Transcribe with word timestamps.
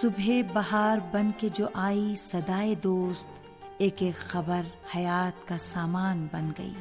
صبح 0.00 0.30
بہار 0.52 0.98
بن 1.12 1.30
کے 1.38 1.48
جو 1.54 1.66
آئی 1.74 2.14
سدائے 2.18 2.74
دوست، 2.74 3.26
ایک 3.78 3.94
ایک 3.98 4.14
خبر 4.14 4.60
حیات 4.96 5.48
کا 5.48 5.58
سامان 5.58 6.26
بن 6.32 6.50
گئی۔ 6.58 6.74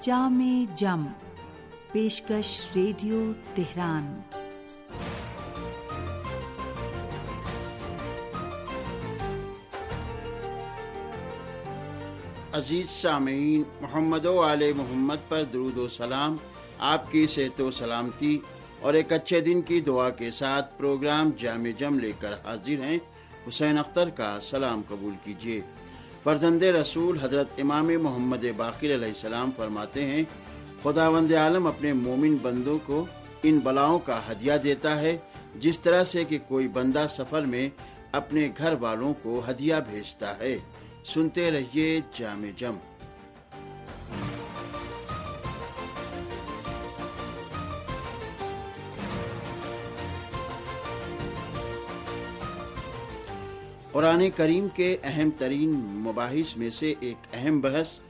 جام 0.00 0.66
جم، 0.76 1.06
پیشکش 1.92 2.68
ریڈیو 2.74 3.32
تہران۔ 3.54 4.20
عزیز 12.52 12.90
سامعین، 12.90 13.62
محمد 13.80 14.24
و 14.24 14.42
آل 14.42 14.72
محمد 14.72 15.28
پر 15.28 15.44
درود 15.44 15.76
و 15.76 15.88
سلام۔ 15.88 16.36
آپ 16.78 17.10
کی 17.10 17.26
صحت 17.26 17.60
و 17.60 17.70
سلامتی 17.70 18.38
اور 18.84 18.94
ایک 18.94 19.12
اچھے 19.12 19.40
دن 19.40 19.62
کی 19.62 19.80
دعا 19.80 20.10
کے 20.10 20.30
ساتھ 20.30 20.78
پروگرام 20.78 21.30
جامع 21.38 21.70
جم 21.78 21.98
لے 21.98 22.12
کر 22.18 22.32
حاضر 22.32 22.82
ہیں۔ 22.84 22.98
حسین 23.48 23.78
اختر 23.78 24.08
کا 24.08 24.38
سلام 24.42 24.82
قبول 24.88 25.14
کیجیے۔ 25.24 25.60
فرزند 26.22 26.62
رسول 26.62 27.18
حضرت 27.22 27.48
امام 27.58 27.90
محمد 28.02 28.44
باقر 28.56 28.84
علیہ 28.84 29.08
السلام 29.08 29.50
فرماتے 29.56 30.04
ہیں 30.04 30.24
خدا 30.82 31.08
وند 31.08 31.32
عالم 31.32 31.66
اپنے 31.66 31.92
مومن 31.92 32.36
بندوں 32.42 32.78
کو 32.86 33.06
ان 33.42 33.58
بلاؤں 33.58 33.98
کا 33.98 34.20
ہدیہ 34.30 34.52
دیتا 34.64 35.00
ہے، 35.00 35.16
جس 35.54 35.80
طرح 35.80 36.04
سے 36.04 36.24
کہ 36.24 36.38
کوئی 36.48 36.68
بندہ 36.68 37.06
سفر 37.08 37.42
میں 37.42 37.68
اپنے 38.12 38.48
گھر 38.58 38.74
والوں 38.80 39.14
کو 39.22 39.42
ہدیہ 39.50 39.74
بھیجتا 39.90 40.38
ہے۔ 40.38 40.58
سنتے 41.06 41.50
رہیے 41.50 42.00
جامع 42.18 42.50
جم۔ 42.56 42.76
قرآن 53.94 54.30
کریم 54.36 54.68
کے 54.68 54.96
اہم 55.02 55.30
ترین 55.38 55.70
مباحث 55.76 56.56
میں 56.56 56.70
سے 56.70 56.94
ایک 57.00 57.16
اہم 57.32 57.60
بحث 57.60 58.00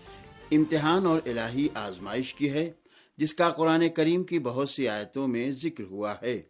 امتحان 0.51 1.07
اور 1.07 1.21
الہی 1.27 1.69
آزمائش 1.75 2.35
کی 2.35 2.51
ہے، 2.51 2.73
جس 3.17 3.35
کا 3.35 3.51
قرآن 3.51 3.89
کریم 3.89 4.25
کی 4.25 4.39
بہت 4.39 4.71
سی 4.71 4.89
آیتوں 4.89 5.29
میں 5.29 5.51
ذکر 5.51 5.85
ہوا 5.85 6.15
ہے۔ 6.23 6.43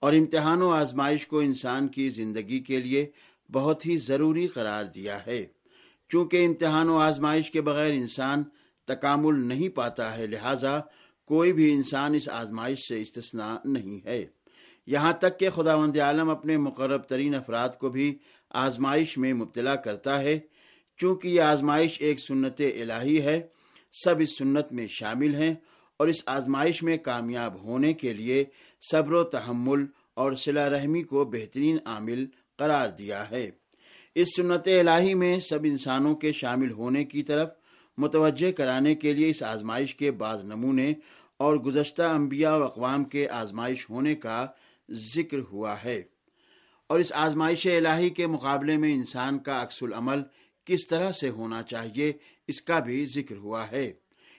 اور 0.00 0.12
امتحان 0.12 0.62
و 0.62 0.70
آزمائش 0.70 1.26
کو 1.26 1.38
انسان 1.38 1.88
کی 1.88 2.08
زندگی 2.08 2.60
کے 2.60 2.80
لیے 2.80 3.10
بہت 3.52 3.86
ہی 3.86 3.96
ضروری 3.96 4.46
قرار 4.46 4.84
دیا 4.84 5.26
ہے۔ 5.26 5.46
چونکہ 6.08 6.46
امتحان 6.46 6.88
و 6.88 6.98
آزمائش 6.98 7.50
کے 7.50 7.60
بغیر 7.60 7.92
انسان 7.92 8.42
تکامل 8.84 9.38
نہیں 9.38 9.68
پاتا 9.68 10.18
ہے، 10.18 10.26
لہذا 10.26 10.80
کوئی 11.24 11.52
بھی 11.52 11.72
انسان 11.72 12.14
اس 12.14 12.28
آزمائش 12.28 12.88
سے 12.88 13.00
استثناء 13.00 13.56
نہیں 13.64 14.06
ہے۔ 14.06 14.26
یہاں 14.86 15.12
تک 15.12 15.38
کہ 15.38 15.50
خدا 15.50 15.74
وند 15.74 15.98
عالم 15.98 16.30
اپنے 16.30 16.56
مقرب 16.56 17.02
ترین 17.02 17.34
افراد 17.34 17.68
کو 17.68 17.88
بھی 17.88 18.18
آزمائش 18.50 19.18
میں 19.18 19.34
مبتلا 19.34 19.76
کرتا 19.76 20.18
ہے۔ 20.18 20.38
چونکہ 20.96 21.28
یہ 21.28 21.40
آزمائش 21.40 21.96
ایک 22.00 22.20
سنت 22.20 22.60
الہی 22.60 23.20
ہے، 23.20 23.42
سب 24.04 24.14
اس 24.20 24.38
سنت 24.38 24.72
میں 24.72 24.86
شامل 24.86 25.34
ہیں 25.34 25.54
اور 25.96 26.08
اس 26.08 26.22
آزمائش 26.26 26.82
میں 26.82 26.96
کامیاب 26.96 27.64
ہونے 27.64 27.92
کے 27.92 28.12
لیے 28.12 28.44
صبر 28.90 29.12
و 29.12 29.22
تحمل 29.22 29.86
اور 30.14 30.32
صلہ 30.32 30.60
رحمی 30.60 31.02
کو 31.02 31.24
بہترین 31.24 31.76
عامل 31.84 32.26
قرار 32.56 32.88
دیا 32.88 33.30
ہے۔ 33.30 33.50
اس 34.14 34.28
سنت 34.36 34.68
الہی 34.68 35.14
میں 35.14 35.40
سب 35.40 35.58
انسانوں 35.64 36.14
کے 36.14 36.32
شامل 36.32 36.70
ہونے 36.70 37.04
کی 37.04 37.22
طرف 37.22 37.48
متوجہ 37.98 38.52
کرانے 38.52 38.94
کے 38.94 39.12
لیے 39.12 39.28
اس 39.28 39.42
آزمائش 39.42 39.94
کے 39.94 40.10
بعض 40.10 40.44
نمونے 40.44 40.92
اور 41.36 41.56
گزشتہ 41.56 42.02
انبیاء 42.02 42.56
و 42.56 42.64
اقوام 42.64 43.04
کے 43.04 43.28
آزمائش 43.28 43.90
ہونے 43.90 44.14
کا 44.14 44.46
ذکر 44.90 45.38
ہوا 45.52 45.74
ہے۔ 45.84 46.02
اور 46.88 46.98
اس 46.98 47.12
آزمائش 47.12 47.66
الہی 47.66 48.10
کے 48.10 48.26
مقابلے 48.26 48.76
میں 48.76 48.94
انسان 48.94 49.38
کا 49.38 49.62
عکس 49.62 49.82
العمل 49.82 50.22
کس 50.64 50.86
طرح 50.86 51.12
سے 51.12 51.28
ہونا 51.28 51.62
چاہیے، 51.62 52.12
اس 52.48 52.62
کا 52.62 52.78
بھی 52.78 53.06
ذکر 53.06 53.36
ہوا 53.36 53.70
ہے۔ 53.70 53.92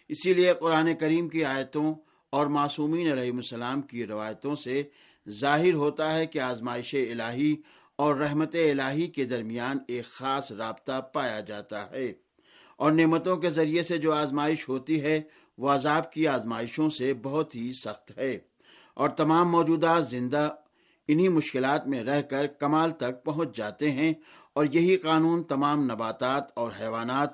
اسی 0.10 0.34
لیے 0.34 0.54
قرآن 0.60 0.96
کریم 0.96 1.30
کی 1.30 1.46
آیتوں 1.46 1.94
اور 2.30 2.48
معصومین 2.48 3.12
علیہ 3.12 3.32
السلام 3.32 3.82
کی 3.82 4.06
روایتوں 4.06 4.56
سے 4.56 4.84
ظاہر 5.30 5.74
ہوتا 5.74 6.18
ہے 6.18 6.26
کہ 6.26 6.40
آزمائش 6.40 6.96
الہی 6.96 7.56
اور 7.96 8.16
رحمت 8.16 8.56
الہی 8.56 9.08
کے 9.08 9.26
درمیان 9.26 9.78
ایک 9.88 10.06
خاص 10.06 10.52
رابطہ 10.52 11.02
پایا 11.14 11.40
جاتا 11.40 11.92
ہے۔ 11.92 12.14
اور 12.78 12.92
نعمتوں 12.92 13.38
کے 13.38 13.50
ذریعے 13.50 13.84
سے 13.84 13.98
جو 13.98 14.14
آزمائش 14.14 14.70
ہوتی 14.70 15.02
ہے، 15.02 15.22
وہ 15.58 15.70
عذاب 15.70 16.12
کی 16.12 16.28
آزمائشوں 16.28 16.90
سے 16.90 17.14
بہت 17.14 17.56
ہی 17.56 17.72
سخت 17.72 18.18
ہے۔ 18.18 18.40
اور 18.94 19.10
تمام 19.10 19.52
موجودہ 19.52 20.00
زندہ 20.10 20.56
انہی 21.12 21.28
مشکلات 21.28 21.88
میں 21.88 22.04
رہ 22.04 22.22
کر 22.22 22.48
کمال 22.48 22.92
تک 22.92 23.24
پہنچ 23.24 23.56
جاتے 23.58 23.92
ہیں 23.92 24.14
اور 24.54 24.66
یہی 24.74 24.96
قانون 24.98 25.44
تمام 25.44 25.84
نباتات 25.84 26.52
اور 26.54 26.72
حیوانات 26.82 27.30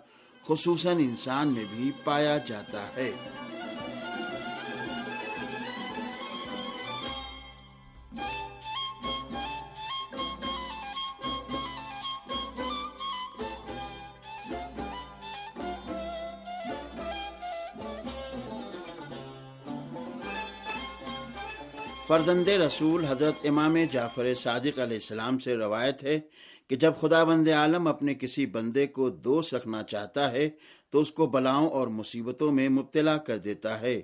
خصوصاً 0.47 0.97
انسان 0.97 1.47
میں 1.47 1.66
بھی 1.75 1.91
پایا 2.03 2.38
جاتا 2.38 2.84
ہے۔ 2.96 3.12
فرزند 22.16 22.48
رسول 22.48 23.06
حضرت 23.06 23.36
امام 23.44 23.78
جعفر 23.92 24.34
صادق 24.34 24.80
علیہ 24.80 24.98
السلام 24.98 25.40
سے 25.40 25.56
روایت 25.56 26.03
ہے 26.03 26.20
کہ 26.68 26.76
جب 26.76 26.94
خدا 27.00 27.24
بند 27.24 27.48
عالم 27.48 27.88
اپنے 27.88 28.14
کسی 28.14 28.46
بندے 28.46 28.88
کو 28.88 29.09
دوست 29.09 29.56
رکھنا 29.56 29.84
چاہتا 29.84 30.31
ہے 30.31 30.50
تو 30.90 31.00
اس 31.00 31.12
کو 31.12 31.28
بلاؤں 31.28 31.70
اور 31.70 31.88
مصیبتوں 31.88 32.52
میں 32.52 32.70
مبتلا 32.70 33.18
کر 33.18 33.38
دیتا 33.38 33.81
ہے۔ 33.81 34.02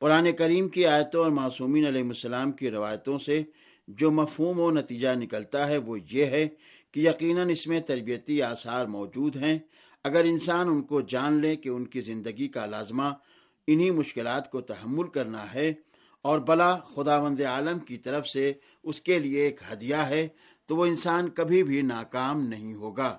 قرآن 0.00 0.32
کریم 0.32 0.68
کی 0.68 0.86
آیتوں 0.86 1.22
اور 1.22 1.30
معصومین 1.30 1.86
علیہ 1.86 2.02
السلام 2.02 2.52
کی 2.52 2.70
روایتوں 2.70 3.18
سے 3.18 3.42
جو 3.88 4.10
مفہوم 4.10 4.60
و 4.60 4.70
نتیجہ 4.70 5.08
نکلتا 5.08 5.68
ہے 5.68 5.76
وہ 5.76 5.98
یہ 6.10 6.24
ہے 6.24 6.48
کہ 6.92 7.00
یقیناً 7.00 7.50
اس 7.50 7.66
میں 7.66 7.80
تربیتی 7.80 8.42
آثار 8.42 8.86
موجود 8.86 9.36
ہیں۔ 9.36 9.58
اگر 10.04 10.24
انسان 10.24 10.68
ان 10.68 10.82
کو 10.82 11.00
جان 11.00 11.40
لے 11.40 11.56
کہ 11.56 11.68
ان 11.68 11.84
کی 11.84 12.00
زندگی 12.00 12.48
کا 12.48 12.66
لازمہ 12.66 13.10
انہی 13.66 13.90
مشکلات 13.90 14.50
کو 14.50 14.60
تحمل 14.60 15.08
کرنا 15.08 15.54
ہے 15.54 15.72
اور 16.24 16.38
بلا 16.38 16.76
خدا 16.76 17.16
وند 17.16 17.40
عالم 17.40 17.78
کی 17.78 17.96
طرف 17.96 18.28
سے 18.28 18.52
اس 18.82 19.00
کے 19.00 19.18
لیے 19.18 19.42
ایک 19.42 19.60
ہدیہ 19.72 19.96
ہے، 19.96 20.28
تو 20.66 20.76
وہ 20.76 20.86
انسان 20.86 21.28
کبھی 21.28 21.62
بھی 21.62 21.82
ناکام 21.82 22.40
نہیں 22.46 22.74
ہوگا۔ 22.74 23.18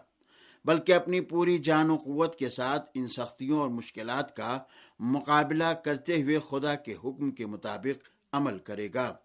بلکہ 0.66 0.94
اپنی 0.94 1.22
پوری 1.22 1.58
جان 1.58 1.90
و 1.90 1.96
قوت 1.96 2.36
کے 2.36 2.50
ساتھ 2.50 2.90
ان 2.94 3.08
سختیوں 3.08 3.60
اور 3.60 3.70
مشکلات 3.70 4.36
کا 4.36 4.60
مقابلہ 5.00 5.74
کرتے 5.86 6.22
ہوئے 6.22 6.40
خدا 6.50 6.76
کے 6.76 6.94
حکم 6.94 7.32
کے 7.32 7.46
مطابق 7.46 8.10
عمل 8.32 8.58
کرے 8.58 8.90
گا۔ 8.94 9.16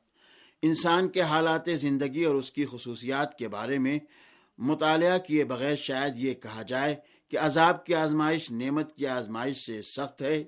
انسان 0.63 1.09
کے 1.09 1.21
حالات 1.21 1.69
زندگی 1.75 2.25
اور 2.25 2.35
اس 2.35 2.51
کی 2.51 2.67
خصوصیات 2.71 3.39
کے 3.39 3.49
بارے 3.49 3.79
میں 3.79 3.99
مطالعہ 4.59 5.19
کیے 5.19 5.45
بغیر 5.45 5.75
شاید 5.75 6.19
یہ 6.19 6.35
کہا 6.35 6.63
جائے 6.63 6.95
کہ 7.29 7.39
عذاب 7.39 7.87
کی 7.87 7.95
آزمائش 7.95 8.51
نعمت 8.51 8.97
کی 8.97 9.07
آزمائش 9.07 9.67
سے 9.67 9.83
سخت 9.83 10.23
ہے۔ 10.23 10.45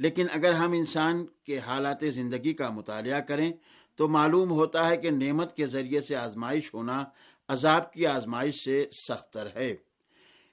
لیکن 0.00 0.26
اگر 0.32 0.52
ہم 0.52 0.72
انسان 0.72 1.26
کے 1.44 1.58
حالات 1.58 2.00
زندگی 2.00 2.52
کا 2.52 2.70
مطالعہ 2.70 3.20
کریں، 3.20 3.52
تو 3.94 4.08
معلوم 4.08 4.50
ہوتا 4.50 4.88
ہے 4.88 4.96
کہ 4.96 5.10
نعمت 5.10 5.56
کے 5.56 5.66
ذریعے 5.66 6.00
سے 6.00 6.16
آزمائش 6.16 6.74
ہونا 6.74 7.04
عذاب 7.48 7.92
کی 7.92 8.06
آزمائش 8.06 8.64
سے 8.64 8.86
سختر 9.08 9.48
ہے۔ 9.54 9.74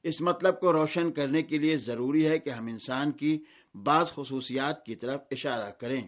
اس 0.03 0.21
مطلب 0.21 0.59
کو 0.59 0.73
روشن 0.73 1.11
کرنے 1.11 1.41
کے 1.41 1.57
لیے 1.57 1.77
ضروری 1.77 2.27
ہے 2.27 2.39
کہ 2.39 2.49
ہم 2.49 2.67
انسان 2.67 3.11
کی 3.11 3.43
بعض 3.75 4.11
خصوصیات 4.11 4.85
کی 4.85 4.95
طرف 4.95 5.21
اشارہ 5.31 5.69
کریں۔ 5.69 6.01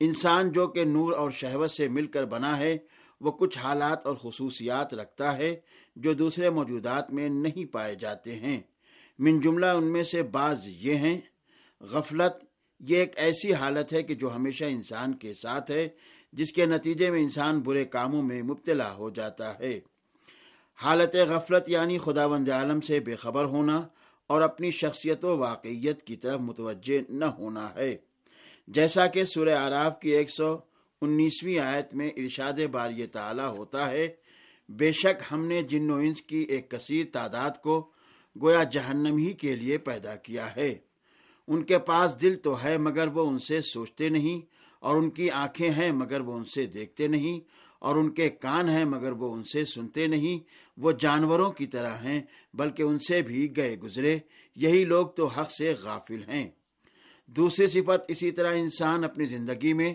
انسان 0.00 0.52
جو 0.52 0.66
کہ 0.66 0.84
نور 0.84 1.12
اور 1.12 1.30
شہوت 1.30 1.70
سے 1.70 1.88
مل 1.88 2.06
کر 2.06 2.24
بنا 2.24 2.58
ہے، 2.58 2.78
وہ 3.20 3.30
کچھ 3.30 3.58
حالات 3.58 4.06
اور 4.06 4.16
خصوصیات 4.16 4.94
رکھتا 4.94 5.36
ہے 5.36 5.56
جو 5.96 6.12
دوسرے 6.12 6.50
موجودات 6.50 7.12
میں 7.12 7.28
نہیں 7.28 7.72
پائے 7.72 7.94
جاتے 7.94 8.36
ہیں۔ 8.36 8.60
من 9.18 9.40
جملہ 9.40 9.66
ان 9.66 9.84
میں 9.84 10.02
سے 10.02 10.22
بعض 10.22 10.58
یہ 10.66 10.94
ہیں، 10.94 11.20
غفلت 11.80 12.44
یہ 12.80 12.96
ایک 12.96 13.12
ایسی 13.16 13.54
حالت 13.54 13.92
ہے 13.92 14.02
کہ 14.02 14.14
جو 14.14 14.34
ہمیشہ 14.34 14.64
انسان 14.64 15.14
کے 15.14 15.34
ساتھ 15.34 15.70
ہے، 15.70 15.88
جس 16.32 16.52
کے 16.52 16.66
نتیجے 16.66 17.10
میں 17.10 17.20
انسان 17.20 17.60
برے 17.60 17.84
کاموں 17.84 18.22
میں 18.22 18.42
مبتلا 18.42 18.94
ہو 18.94 19.10
جاتا 19.10 19.58
ہے۔ 19.58 19.80
حالت 20.82 21.16
غفلت 21.16 21.70
یعنی 21.70 21.98
خدا 21.98 22.26
بند 22.26 22.48
عالم 22.48 22.80
سے 22.80 23.00
بے 23.00 23.16
خبر 23.16 23.44
ہونا 23.44 23.88
اور 24.26 24.40
اپنی 24.40 24.70
شخصیت 24.70 25.24
و 25.24 25.38
واقعیت 25.38 26.02
کی 26.02 26.16
طرف 26.16 26.40
متوجہ 26.40 27.12
نہ 27.12 27.24
ہونا 27.24 27.74
ہے۔ 27.74 27.96
جیسا 28.68 29.06
کہ 29.06 29.24
سورہ 29.24 29.54
آراف 29.54 30.00
کی 30.00 30.10
ایک 30.10 30.30
سو 30.30 30.56
انیسویں 31.02 31.58
آیت 31.58 31.94
میں 31.94 32.10
ارشاد 32.16 32.66
باری 32.72 33.06
تعالی 33.06 33.42
ہوتا 33.42 33.90
ہے، 33.90 34.08
بے 34.68 34.92
شک 34.92 35.22
ہم 35.32 35.46
نے 35.46 35.62
جن 35.62 35.90
و 35.90 35.96
انس 35.96 36.22
کی 36.22 36.38
ایک 36.38 36.70
کثیر 36.70 37.04
تعداد 37.12 37.50
کو 37.62 37.90
گویا 38.42 38.62
جہنم 38.62 39.16
ہی 39.16 39.32
کے 39.32 39.56
لیے 39.56 39.78
پیدا 39.78 40.16
کیا 40.16 40.56
ہے۔ 40.56 40.74
ان 41.50 41.62
کے 41.62 41.78
پاس 41.86 42.20
دل 42.22 42.34
تو 42.36 42.52
ہے 42.62 42.76
مگر 42.78 43.08
وہ 43.14 43.26
ان 43.28 43.38
سے 43.38 43.60
سوچتے 43.64 44.08
نہیں، 44.08 44.40
اور 44.82 44.96
ان 44.96 45.08
کی 45.10 45.30
آنکھیں 45.30 45.70
ہیں 45.70 45.90
مگر 45.92 46.20
وہ 46.20 46.32
ان 46.32 46.44
سے 46.44 46.66
دیکھتے 46.66 47.06
نہیں، 47.06 47.40
اور 47.82 47.96
ان 47.96 48.10
کے 48.10 48.28
کان 48.44 48.68
ہیں 48.68 48.84
مگر 48.84 49.12
وہ 49.12 49.32
ان 49.34 49.42
سے 49.44 49.64
سنتے 49.64 50.06
نہیں۔ 50.06 50.38
وہ 50.78 50.92
جانوروں 51.00 51.50
کی 51.52 51.66
طرح 51.66 51.96
ہیں، 52.02 52.20
بلکہ 52.54 52.82
ان 52.82 52.98
سے 52.98 53.20
بھی 53.22 53.56
گئے 53.56 53.76
گزرے۔ 53.78 54.18
یہی 54.56 54.84
لوگ 54.84 55.06
تو 55.16 55.26
حق 55.26 55.50
سے 55.50 55.72
غافل 55.82 56.22
ہیں۔ 56.28 56.46
دوسری 57.28 57.66
صفت 57.66 58.10
اسی 58.10 58.30
طرح 58.30 58.54
انسان 58.54 59.04
اپنی 59.04 59.24
زندگی 59.24 59.72
میں 59.72 59.92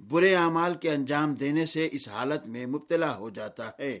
برے 0.00 0.34
اعمال 0.36 0.74
کے 0.74 0.90
انجام 0.90 1.34
دینے 1.34 1.66
سے 1.66 1.88
اس 1.92 2.08
حالت 2.08 2.46
میں 2.46 2.64
مبتلا 2.66 3.16
ہو 3.18 3.30
جاتا 3.30 3.68
ہے، 3.78 3.98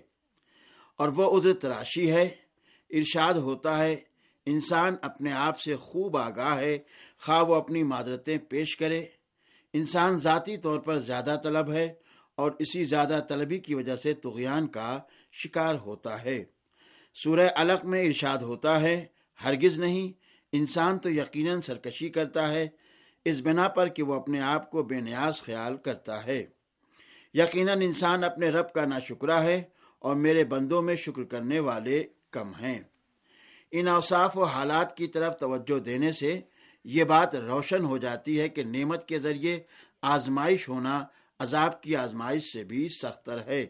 اور 0.98 1.08
وہ 1.16 1.30
عذر 1.36 1.52
تراشی 1.60 2.10
ہے، 2.10 2.28
ارشاد 2.90 3.34
ہوتا 3.44 3.78
ہے 3.78 3.94
انسان 4.46 4.96
اپنے 5.02 5.32
آپ 5.32 5.60
سے 5.60 5.76
خوب 5.76 6.16
آگاہ 6.16 6.58
ہے، 6.58 6.78
خواہ 7.18 7.42
وہ 7.42 7.54
اپنی 7.54 7.82
معذرتیں 7.82 8.38
پیش 8.38 8.76
کرے۔ 8.76 9.04
انسان 9.72 10.18
ذاتی 10.18 10.56
طور 10.56 10.78
پر 10.78 10.98
زیادہ 10.98 11.36
طلب 11.42 11.72
ہے 11.72 11.94
اور 12.34 12.52
اسی 12.58 12.84
زیادہ 12.84 13.20
طلبی 13.28 13.58
کی 13.58 13.74
وجہ 13.74 13.96
سے 13.96 14.12
تغیان 14.12 14.66
کا 14.66 14.98
شکار 15.32 15.74
ہوتا 15.74 16.22
ہے۔ 16.22 16.44
سورہ 17.14 17.48
علق 17.56 17.84
میں 17.84 18.02
ارشاد 18.02 18.38
ہوتا 18.38 18.80
ہے، 18.80 19.06
ہرگز 19.44 19.78
نہیں، 19.78 20.12
انسان 20.52 20.98
تو 20.98 21.10
یقیناً 21.10 21.60
سرکشی 21.60 22.08
کرتا 22.08 22.48
ہے، 22.48 22.68
اس 23.24 23.40
بنا 23.40 23.68
پر 23.68 23.88
کہ 23.88 24.02
وہ 24.02 24.14
اپنے 24.14 24.40
آپ 24.40 24.70
کو 24.70 24.82
بے 24.82 25.00
نیاز 25.00 25.42
خیال 25.42 25.76
کرتا 25.76 26.26
ہے۔ 26.26 26.46
یقیناً 27.34 27.82
انسان 27.82 28.24
اپنے 28.24 28.48
رب 28.48 28.72
کا 28.72 28.84
ناشکرہ 28.84 29.40
ہے 29.40 29.62
اور 29.98 30.16
میرے 30.16 30.44
بندوں 30.44 30.82
میں 30.82 30.94
شکر 30.94 31.24
کرنے 31.24 31.58
والے 31.58 32.04
کم 32.30 32.48
ہیں۔ 32.48 32.80
ان 33.76 33.88
اوصاف 33.88 34.36
و 34.36 34.44
حالات 34.44 34.96
کی 34.96 35.06
طرف 35.06 35.38
توجہ 35.38 35.78
دینے 35.78 36.12
سے 36.12 36.40
یہ 36.84 37.04
بات 37.04 37.34
روشن 37.34 37.84
ہو 37.84 37.98
جاتی 37.98 38.40
ہے 38.40 38.48
کہ 38.48 38.62
نعمت 38.62 39.08
کے 39.08 39.18
ذریعے 39.18 39.60
آزمائش 40.02 40.68
ہونا 40.68 41.04
عذاب 41.38 41.82
کی 41.82 41.96
آزمائش 41.96 42.52
سے 42.52 42.64
بھی 42.64 42.88
سختر 42.88 43.38
ہے۔ 43.46 43.66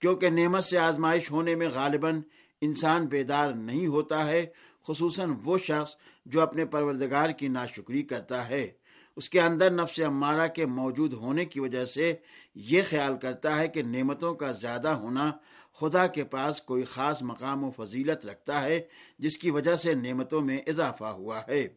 کیونکہ 0.00 0.30
نعمت 0.30 0.64
سے 0.64 0.78
آزمائش 0.78 1.30
ہونے 1.30 1.54
میں 1.54 1.68
غالباً 1.74 2.20
انسان 2.60 3.06
بیدار 3.06 3.52
نہیں 3.52 3.86
ہوتا 3.86 4.26
ہے، 4.26 4.46
خصوصاً 4.88 5.34
وہ 5.44 5.58
شخص 5.58 5.96
جو 6.26 6.40
اپنے 6.40 6.64
پروردگار 6.64 7.30
کی 7.30 7.48
ناشکری 7.48 8.02
کرتا 8.02 8.48
ہے۔ 8.48 8.70
اس 9.16 9.30
کے 9.30 9.40
اندر 9.40 9.70
نفس 9.70 10.00
امارہ 10.00 10.48
کے 10.48 10.66
موجود 10.66 11.12
ہونے 11.12 11.44
کی 11.44 11.60
وجہ 11.60 11.84
سے 11.84 12.14
یہ 12.54 12.82
خیال 12.90 13.16
کرتا 13.16 13.56
ہے 13.56 13.68
کہ 13.68 13.82
نعمتوں 13.82 14.34
کا 14.34 14.52
زیادہ 14.52 14.88
ہونا 14.88 15.32
خدا 15.78 16.06
کے 16.06 16.24
پاس 16.24 16.62
کوئی 16.62 16.84
خاص 16.84 17.22
مقام 17.22 17.64
و 17.64 17.70
فضیلت 17.70 18.26
رکھتا 18.26 18.62
ہے، 18.62 18.80
جس 19.18 19.38
کی 19.38 19.50
وجہ 19.50 19.76
سے 19.76 19.94
نعمتوں 19.94 20.40
میں 20.40 20.58
اضافہ 20.66 21.04
ہوا 21.04 21.40
ہے۔ 21.48 21.68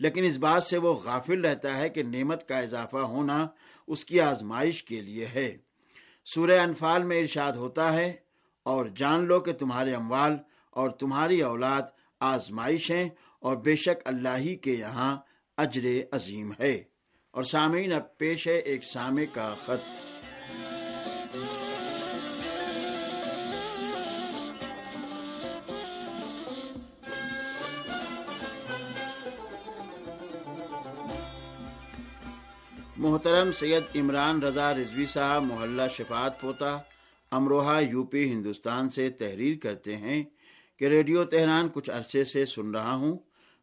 لیکن 0.00 0.24
اس 0.24 0.36
بات 0.36 0.62
سے 0.62 0.78
وہ 0.78 0.94
غافل 0.94 1.44
رہتا 1.44 1.78
ہے 1.78 1.88
کہ 1.88 2.02
نعمت 2.02 2.48
کا 2.48 2.58
اضافہ 2.58 2.96
ہونا 2.96 3.46
اس 3.86 4.04
کی 4.04 4.20
آزمائش 4.20 4.84
کے 4.84 5.02
لیے 5.02 5.26
ہے۔ 5.26 5.56
سورہ 6.34 6.60
انفال 6.60 7.02
میں 7.02 7.20
ارشاد 7.20 7.52
ہوتا 7.52 7.92
ہے، 7.92 8.12
اور 8.62 8.86
جان 8.86 9.24
لو 9.24 9.40
کہ 9.40 9.52
تمہارے 9.52 9.94
اموال 9.94 10.36
اور 10.70 10.90
تمہاری 10.90 11.42
اولاد 11.42 11.82
آزمائش 12.20 12.90
ہیں 12.90 13.08
اور 13.40 13.56
بے 13.56 13.76
شک 13.76 14.02
اللہ 14.04 14.36
ہی 14.36 14.56
کے 14.56 14.72
یہاں 14.72 15.16
اجر 15.56 15.86
عظیم 16.12 16.52
ہے۔ 16.60 16.82
اور 17.30 17.42
سامعین، 17.42 17.92
اب 17.92 18.18
پیش 18.18 18.48
ہے 18.48 18.58
ایک 18.58 18.84
سامع 18.84 19.22
کا 19.32 19.54
خط۔ 19.58 20.13
محترم 33.04 33.52
سید 33.52 33.82
عمران 33.96 34.42
رضا 34.42 34.74
رضوی 34.74 35.06
صاحب، 35.06 35.42
محلہ 35.42 35.82
شفاعت 35.92 36.40
پوتا، 36.40 36.78
امروہہ 37.30 37.80
یو 37.90 38.04
پی 38.04 38.32
ہندوستان 38.32 38.90
سے 38.90 39.08
تحریر 39.08 39.58
کرتے 39.62 39.96
ہیں 39.96 40.24
کہ 40.78 40.84
ریڈیو 40.84 41.24
تہران 41.24 41.68
کچھ 41.72 41.90
عرصے 41.90 42.24
سے 42.24 42.46
سن 42.46 42.70
رہا 42.70 42.94
ہوں۔ 42.94 43.18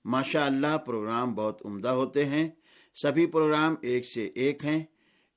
ماشاء 0.06 0.46
اللہ 0.46 0.78
پروگرام 0.78 1.34
بہت 1.34 1.66
عمدہ 1.66 1.90
ہوتے 1.90 2.26
ہیں۔ 2.26 2.50
سبھی 2.94 3.26
پروگرام 3.26 3.76
ایک 3.82 4.06
سے 4.06 4.26
ایک 4.26 4.66
ہیں۔ 4.66 4.84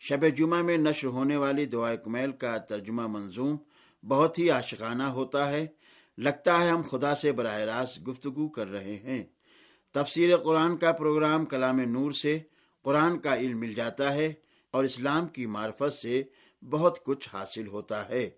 شب 0.00 0.26
جمعہ 0.36 0.62
میں 0.62 0.76
نشر 0.76 1.06
ہونے 1.06 1.36
والی 1.36 1.64
دعائے 1.64 1.96
کمیل 1.96 2.32
کا 2.32 2.56
ترجمہ 2.56 3.06
منظوم 3.06 3.56
بہت 4.08 4.38
ہی 4.38 4.50
عاشقانہ 4.50 5.02
ہوتا 5.02 5.50
ہے۔ 5.50 5.66
لگتا 6.18 6.60
ہے 6.60 6.68
ہم 6.68 6.82
خدا 6.82 7.14
سے 7.14 7.32
براہ 7.32 7.58
راست 7.58 8.08
گفتگو 8.08 8.48
کر 8.48 8.70
رہے 8.70 8.96
ہیں۔ 8.96 9.24
تفسیر 9.92 10.36
قرآن 10.36 10.76
کا 10.76 10.92
پروگرام 10.92 11.44
کلام 11.44 11.80
نور 11.80 12.10
سے 12.10 12.38
قرآن 12.84 13.18
کا 13.18 13.36
علم 13.36 13.58
مل 13.58 13.72
جاتا 13.72 14.14
ہے 14.14 14.34
اور 14.70 14.84
اسلام 14.84 15.28
کی 15.28 15.46
معرفت 15.46 15.94
سے 16.02 16.22
بہت 16.70 17.04
کچھ 17.04 17.28
حاصل 17.32 17.66
ہوتا 17.66 18.08
ہے۔ 18.08 18.30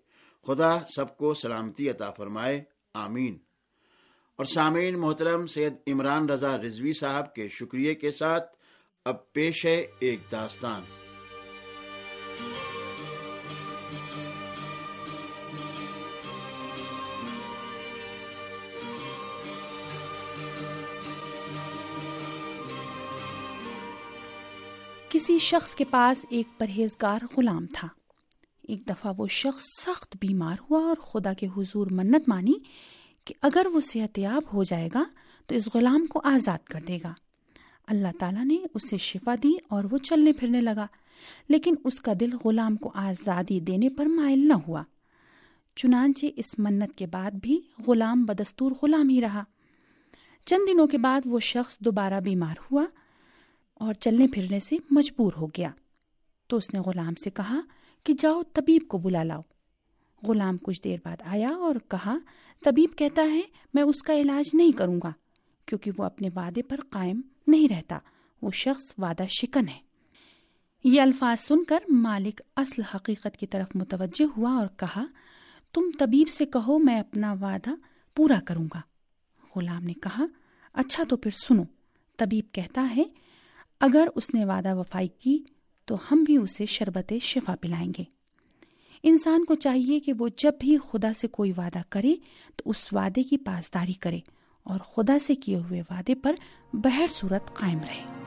خدا 0.47 0.79
سب 0.95 1.17
کو 1.17 1.33
سلامتی 1.33 1.89
عطا 1.89 2.11
فرمائے۔ 2.11 2.63
آمین۔ 2.93 3.37
اور 4.35 4.45
سامعین 4.45 4.99
محترم، 4.99 5.45
سید 5.45 5.73
عمران 5.87 6.29
رضا 6.29 6.57
رضوی 6.57 6.93
صاحب 6.93 7.35
کے 7.35 7.47
شکریہ 7.49 7.93
کے 7.93 8.11
ساتھ 8.11 8.57
اب 9.05 9.33
پیش 9.33 9.65
ہے 9.65 9.87
ایک 9.99 10.19
داستان۔ 10.31 11.06
کسی 25.17 25.39
شخص 25.39 25.75
کے 25.75 25.83
پاس 25.89 26.25
ایک 26.29 26.59
پرہیزگار 26.59 27.19
غلام 27.37 27.65
تھا۔ 27.73 27.87
ایک 28.67 28.89
دفعہ 28.89 29.13
وہ 29.17 29.27
شخص 29.27 29.63
سخت 29.85 30.17
بیمار 30.21 30.55
ہوا 30.69 30.81
اور 30.81 30.95
خدا 30.95 31.33
کے 31.33 31.47
حضور 31.57 31.87
منت 31.91 32.29
مانی 32.29 32.53
کہ 33.25 33.33
اگر 33.41 33.65
وہ 33.73 33.79
صحت 33.81 34.19
یاب 34.19 34.41
ہو 34.53 34.63
جائے 34.63 34.89
گا 34.93 35.03
تو 35.47 35.55
اس 35.55 35.69
غلام 35.73 36.05
کو 36.05 36.21
آزاد 36.23 36.67
کر 36.67 36.79
دے 36.87 36.99
گا۔ 37.03 37.13
اللہ 37.87 38.07
تعالیٰ 38.19 38.45
نے 38.45 38.57
اسے 38.73 38.97
شفا 38.97 39.35
دی 39.43 39.51
اور 39.69 39.83
وہ 39.91 39.97
چلنے 39.97 40.33
پھرنے 40.33 40.61
لگا، 40.61 40.87
لیکن 41.49 41.75
اس 41.83 42.01
کا 42.01 42.13
دل 42.19 42.29
غلام 42.45 42.75
کو 42.75 42.91
آزادی 42.95 43.59
دینے 43.59 43.89
پر 43.89 44.05
مائل 44.05 44.47
نہ 44.47 44.53
ہوا۔ 44.53 44.83
چنانچہ 45.75 46.25
اس 46.35 46.59
منت 46.59 46.97
کے 46.97 47.05
بعد 47.05 47.31
بھی 47.31 47.61
غلام 47.87 48.25
بدستور 48.25 48.71
غلام 48.81 49.09
ہی 49.09 49.21
رہا۔ 49.21 49.43
چند 50.45 50.69
دنوں 50.69 50.87
کے 50.87 50.97
بعد 50.97 51.21
وہ 51.25 51.39
شخص 51.39 51.79
دوبارہ 51.79 52.19
بیمار 52.19 52.55
ہوا 52.71 52.85
اور 53.79 53.93
چلنے 53.93 54.27
پھرنے 54.27 54.59
سے 54.59 54.75
مجبور 54.91 55.31
ہو 55.37 55.47
گیا۔ 55.47 55.69
تو 56.47 56.57
اس 56.57 56.73
نے 56.73 56.79
غلام 56.79 57.13
سے 57.23 57.29
کہا 57.29 57.59
کہ 58.03 58.13
جاؤ 58.19 58.43
طبیب 58.53 58.87
کو 58.87 58.97
بلا 58.97 59.23
لاؤ۔ 59.23 59.41
غلام 60.27 60.57
کچھ 60.57 60.81
دیر 60.83 60.97
بعد 61.05 61.17
آیا 61.25 61.49
اور 61.49 61.75
کہا، 61.87 62.15
طبیب 62.65 62.89
کہتا 62.97 63.21
ہے، 63.21 63.41
میں 63.73 63.83
اس 63.83 64.03
کا 64.03 64.13
علاج 64.13 64.55
نہیں 64.55 64.71
کروں 64.71 64.99
گا، 65.03 65.11
کیونکہ 65.65 65.91
وہ 65.97 66.03
اپنے 66.03 66.29
وعدے 66.35 66.61
پر 66.61 66.79
قائم 66.89 67.21
نہیں 67.47 67.67
رہتا۔ 67.73 67.99
وہ 68.41 68.51
شخص 68.51 68.93
وعدہ 68.97 69.23
شکن 69.29 69.67
ہے۔ 69.67 69.79
یہ 70.83 71.01
الفاظ 71.01 71.41
سن 71.41 71.63
کر 71.63 71.79
مالک 71.89 72.41
اصل 72.55 72.81
حقیقت 72.95 73.37
کی 73.37 73.47
طرف 73.47 73.75
متوجہ 73.75 74.25
ہوا 74.37 74.51
اور 74.51 74.67
کہا، 74.77 75.05
تم 75.73 75.81
طبیب 75.99 76.29
سے 76.29 76.45
کہو، 76.45 76.79
میں 76.79 76.99
اپنا 76.99 77.33
وعدہ 77.33 77.69
پورا 78.15 78.39
کروں 78.45 78.67
گا۔ 78.73 78.81
غلام 79.55 79.83
نے 79.83 79.93
کہا 79.93 80.25
اچھا 80.73 81.03
تو 81.09 81.17
پھر 81.17 81.31
سنو۔ 81.31 81.63
طبیب 82.17 82.45
کہتا 82.51 82.87
ہے 82.95 83.03
اگر 83.81 84.07
اس 84.15 84.33
نے 84.33 84.45
وعدہ 84.45 84.75
وفائی 84.75 85.07
کی 85.07 85.43
تو 85.85 85.95
ہم 86.11 86.23
بھی 86.23 86.37
اسے 86.37 86.65
شربت 86.65 87.13
شفا 87.21 87.55
پلائیں 87.61 87.93
گے۔ 87.97 88.03
انسان 89.03 89.45
کو 89.45 89.55
چاہیے 89.55 89.99
کہ 89.99 90.13
وہ 90.19 90.27
جب 90.37 90.51
بھی 90.59 90.77
خدا 90.89 91.13
سے 91.13 91.27
کوئی 91.27 91.51
وعدہ 91.57 91.81
کرے 91.89 92.15
تو 92.55 92.69
اس 92.69 92.87
وعدے 92.91 93.23
کی 93.23 93.37
پاسداری 93.37 93.93
کرے 93.93 94.19
اور 94.63 94.79
خدا 94.79 95.17
سے 95.19 95.35
کیے 95.35 95.55
ہوئے 95.55 95.81
وعدے 95.81 96.15
پر 96.15 96.35
بہر 96.73 97.05
صورت 97.09 97.53
قائم 97.53 97.79
رہے۔ 97.79 98.26